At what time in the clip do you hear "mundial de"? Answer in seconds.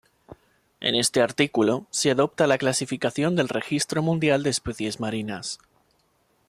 4.01-4.49